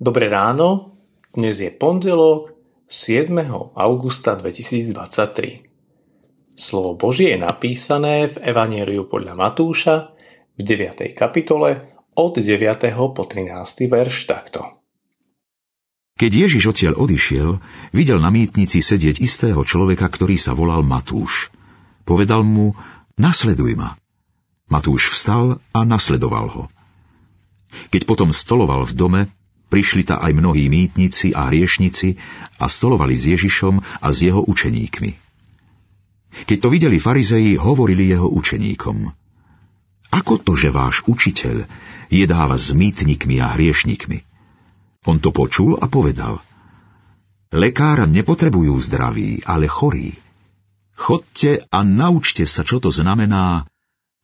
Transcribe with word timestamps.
Dobré 0.00 0.32
ráno, 0.32 0.96
dnes 1.36 1.60
je 1.60 1.68
pondelok 1.68 2.56
7. 2.88 3.36
augusta 3.76 4.32
2023. 4.32 4.96
Slovo 6.56 6.96
Božie 6.96 7.36
je 7.36 7.44
napísané 7.44 8.24
v 8.32 8.40
Evanieliu 8.48 9.04
podľa 9.04 9.36
Matúša 9.36 10.16
v 10.56 10.60
9. 10.64 11.12
kapitole 11.12 11.92
od 12.16 12.32
9. 12.32 12.48
po 13.12 13.28
13. 13.28 13.52
verš 13.92 14.24
takto. 14.24 14.64
Keď 16.16 16.48
Ježiš 16.48 16.72
odtiaľ 16.72 16.96
odišiel, 16.96 17.60
videl 17.92 18.24
na 18.24 18.32
mýtnici 18.32 18.80
sedieť 18.80 19.20
istého 19.20 19.60
človeka, 19.68 20.08
ktorý 20.08 20.40
sa 20.40 20.56
volal 20.56 20.80
Matúš. 20.80 21.52
Povedal 22.08 22.40
mu, 22.40 22.72
nasleduj 23.20 23.76
ma. 23.76 24.00
Matúš 24.72 25.12
vstal 25.12 25.60
a 25.76 25.84
nasledoval 25.84 26.48
ho. 26.48 26.64
Keď 27.92 28.08
potom 28.08 28.32
stoloval 28.32 28.88
v 28.88 28.96
dome, 28.96 29.22
prišli 29.70 30.02
ta 30.02 30.18
aj 30.18 30.34
mnohí 30.34 30.66
mýtnici 30.66 31.30
a 31.32 31.46
hriešnici 31.46 32.18
a 32.58 32.66
stolovali 32.66 33.14
s 33.14 33.30
Ježišom 33.30 33.78
a 33.78 34.06
s 34.10 34.18
jeho 34.26 34.42
učeníkmi. 34.42 35.10
Keď 36.30 36.58
to 36.58 36.68
videli 36.70 36.98
farizeji, 36.98 37.54
hovorili 37.54 38.10
jeho 38.10 38.26
učeníkom. 38.26 39.10
Ako 40.10 40.42
to, 40.42 40.58
že 40.58 40.74
váš 40.74 41.06
učiteľ 41.06 41.70
jedáva 42.10 42.58
s 42.58 42.74
mýtnikmi 42.74 43.38
a 43.38 43.54
hriešnikmi? 43.54 44.26
On 45.06 45.22
to 45.22 45.30
počul 45.30 45.78
a 45.78 45.86
povedal. 45.86 46.42
Lekára 47.54 48.06
nepotrebujú 48.10 48.74
zdraví, 48.78 49.42
ale 49.46 49.70
chorí. 49.70 50.18
Chodte 50.94 51.64
a 51.72 51.78
naučte 51.80 52.44
sa, 52.44 52.62
čo 52.66 52.78
to 52.78 52.92
znamená 52.92 53.64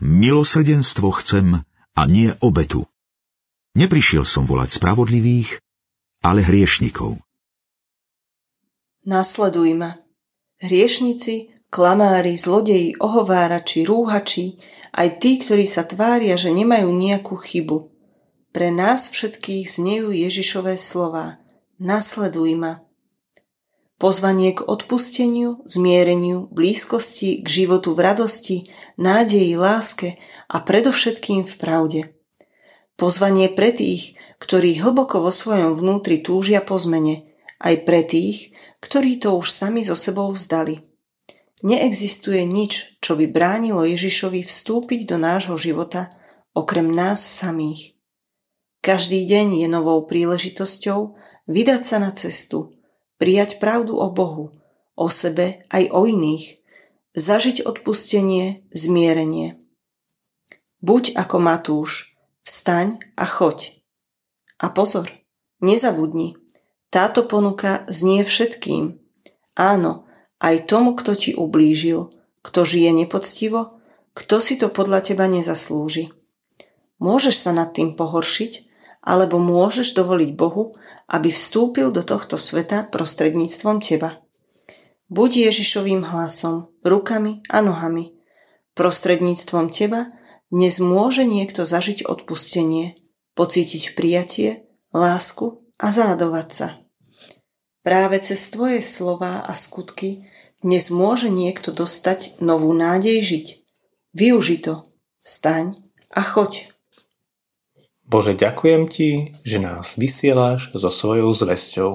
milosrdenstvo 0.03 1.09
chcem 1.23 1.65
a 1.97 2.03
nie 2.05 2.29
obetu. 2.45 2.85
Neprišiel 3.77 4.25
som 4.25 4.49
volať 4.49 4.81
spravodlivých, 4.81 5.61
ale 6.25 6.41
hriešnikov. 6.41 7.21
Nasleduj 9.05 9.77
ma. 9.77 10.01
Hriešnici, 10.65 11.53
klamári, 11.69 12.41
zlodeji, 12.41 12.97
ohovárači, 12.97 13.85
rúhači, 13.85 14.57
aj 14.97 15.21
tí, 15.21 15.37
ktorí 15.37 15.69
sa 15.69 15.85
tvária, 15.85 16.41
že 16.41 16.57
nemajú 16.57 16.89
nejakú 16.89 17.37
chybu. 17.37 17.93
Pre 18.57 18.69
nás 18.73 19.13
všetkých 19.13 19.69
znejú 19.69 20.09
Ježišové 20.09 20.81
slova. 20.81 21.37
Nasleduj 21.77 22.57
ma. 22.57 22.81
Pozvanie 24.01 24.57
k 24.57 24.65
odpusteniu, 24.65 25.61
zmiereniu, 25.69 26.49
blízkosti, 26.49 27.45
k 27.45 27.47
životu 27.49 27.93
v 27.93 28.01
radosti, 28.01 28.57
nádeji, 28.97 29.53
láske 29.61 30.17
a 30.49 30.65
predovšetkým 30.65 31.45
v 31.45 31.55
pravde– 31.61 32.01
Pozvanie 32.97 33.53
pre 33.53 33.77
tých, 33.77 34.17
ktorí 34.41 34.81
hlboko 34.81 35.21
vo 35.21 35.29
svojom 35.29 35.77
vnútri 35.77 36.25
túžia 36.25 36.65
po 36.65 36.81
zmene, 36.81 37.29
aj 37.61 37.85
pre 37.85 38.01
tých, 38.01 38.57
ktorí 38.81 39.21
to 39.21 39.37
už 39.37 39.53
sami 39.53 39.85
so 39.85 39.93
sebou 39.93 40.33
vzdali. 40.33 40.81
Neexistuje 41.61 42.45
nič, 42.49 43.01
čo 43.05 43.17
by 43.17 43.29
bránilo 43.29 43.85
Ježišovi 43.85 44.45
vstúpiť 44.45 45.09
do 45.09 45.17
nášho 45.21 45.61
života 45.61 46.09
okrem 46.57 46.89
nás 46.89 47.21
samých. 47.21 47.97
Každý 48.81 49.29
deň 49.29 49.61
je 49.61 49.69
novou 49.69 50.05
príležitosťou 50.09 51.17
vydať 51.53 51.83
sa 51.85 51.97
na 52.01 52.17
cestu, 52.17 52.77
prijať 53.21 53.61
pravdu 53.61 54.01
o 54.01 54.09
Bohu, 54.09 54.57
o 54.97 55.07
sebe 55.13 55.69
aj 55.69 55.93
o 55.93 56.09
iných, 56.09 56.65
zažiť 57.13 57.65
odpustenie, 57.65 58.65
zmierenie. 58.73 59.61
Buď 60.81 61.17
ako 61.17 61.37
Matúš, 61.41 62.16
Vstaň 62.47 63.03
a 63.19 63.27
choď. 63.27 63.75
A 64.63 64.71
pozor, 64.71 65.11
nezabudni, 65.59 66.39
táto 66.95 67.27
ponuka 67.27 67.83
znie 67.91 68.23
všetkým. 68.23 69.03
Áno, 69.59 70.07
aj 70.39 70.71
tomu, 70.71 70.95
kto 70.95 71.19
ti 71.19 71.35
ublížil, 71.35 72.07
kto 72.47 72.63
žije 72.63 72.95
nepoctivo, 72.95 73.75
kto 74.15 74.39
si 74.39 74.55
to 74.63 74.71
podľa 74.71 75.03
teba 75.03 75.27
nezaslúži. 75.27 76.15
Môžeš 77.03 77.35
sa 77.35 77.51
nad 77.51 77.75
tým 77.75 77.99
pohoršiť, 77.99 78.53
alebo 79.03 79.43
môžeš 79.43 79.99
dovoliť 79.99 80.31
Bohu, 80.39 80.79
aby 81.11 81.35
vstúpil 81.35 81.91
do 81.91 82.07
tohto 82.07 82.39
sveta 82.39 82.87
prostredníctvom 82.95 83.83
teba. 83.83 84.23
Buď 85.11 85.51
Ježišovým 85.51 86.07
hlasom, 86.15 86.71
rukami 86.87 87.43
a 87.51 87.59
nohami. 87.59 88.15
Prostredníctvom 88.79 89.67
teba 89.75 90.07
dnes 90.51 90.79
môže 90.79 91.27
niekto 91.27 91.67
zažiť 91.67 92.07
odpustenie, 92.07 92.95
pocítiť 93.35 93.99
prijatie, 93.99 94.63
lásku 94.95 95.67
a 95.77 95.91
zaradovať 95.91 96.49
sa. 96.49 96.69
Práve 97.83 98.19
cez 98.23 98.51
tvoje 98.51 98.83
slová 98.83 99.43
a 99.43 99.53
skutky 99.55 100.27
dnes 100.63 100.91
môže 100.91 101.31
niekto 101.31 101.71
dostať 101.71 102.43
novú 102.43 102.75
nádej 102.75 103.23
žiť. 103.23 103.47
Využi 104.17 104.59
to, 104.63 104.83
vstaň 105.23 105.77
a 106.11 106.23
choď. 106.25 106.73
Bože, 108.07 108.39
ďakujem 108.39 108.83
Ti, 108.87 109.11
že 109.43 109.59
nás 109.59 109.99
vysielaš 109.99 110.71
so 110.73 110.91
svojou 110.91 111.31
zväzťou. 111.31 111.91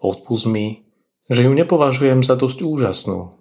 Odpust 0.00 0.46
mi, 0.46 0.86
že 1.26 1.44
ju 1.44 1.52
nepovažujem 1.52 2.22
za 2.22 2.38
dosť 2.38 2.62
úžasnú 2.64 3.34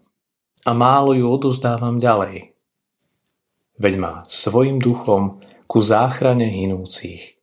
a 0.65 0.71
málo 0.75 1.15
ju 1.15 1.29
odozdávam 1.29 2.01
ďalej 2.01 2.58
veď 3.79 3.93
má 3.95 4.13
svojim 4.27 4.77
duchom 4.83 5.39
ku 5.65 5.79
záchrane 5.79 6.45
hinúcich. 6.45 7.39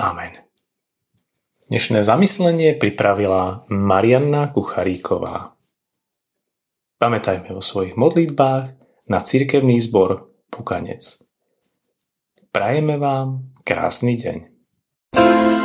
Amen. 0.00 0.40
Dnešné 1.68 2.00
zamyslenie 2.02 2.76
pripravila 2.76 3.68
Marianna 3.68 4.48
Kucharíková. 4.50 5.54
Pamätajme 6.98 7.52
vo 7.52 7.60
svojich 7.60 7.94
modlitbách 8.00 8.66
na 9.12 9.18
cirkevný 9.20 9.76
zbor 9.80 10.32
Pukanec. 10.48 11.20
Prajeme 12.48 12.96
vám 12.96 13.52
krásny 13.64 14.16
deň. 14.16 14.38
thank 15.14 15.58
you 15.58 15.63